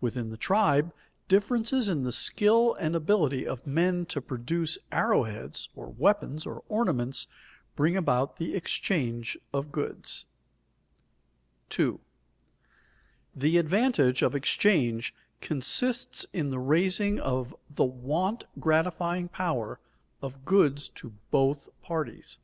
Within 0.00 0.30
the 0.30 0.36
tribe, 0.36 0.92
differences 1.28 1.88
in 1.88 2.02
the 2.02 2.10
skill 2.10 2.74
and 2.80 2.96
ability 2.96 3.46
of 3.46 3.64
men 3.64 4.06
to 4.06 4.20
produce 4.20 4.76
arrow 4.90 5.22
heads 5.22 5.68
or 5.76 5.86
weapons 5.88 6.44
or 6.44 6.64
ornaments, 6.68 7.28
bring 7.76 7.96
about 7.96 8.38
the 8.38 8.56
exchange 8.56 9.38
of 9.54 9.70
goods. 9.70 10.26
[Sidenote: 11.70 12.00
Mutual 13.36 13.60
advantage 13.60 13.60
in 13.60 13.60
exchange] 13.60 13.60
2. 13.60 13.60
_The 13.60 13.60
advantage 13.60 14.22
of 14.22 14.34
exchange 14.34 15.14
consists 15.40 16.26
in 16.32 16.50
the 16.50 16.58
raising 16.58 17.20
of 17.20 17.54
the 17.72 17.84
want 17.84 18.46
gratifying 18.58 19.28
power 19.28 19.78
of 20.20 20.44
goods 20.44 20.88
to 20.88 21.12
both 21.30 21.68
parties. 21.82 22.38